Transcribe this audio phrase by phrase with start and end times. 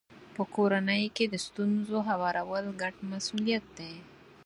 [0.35, 3.93] په کورنۍ کې د ستونزو هوارول ګډ مسولیت دی.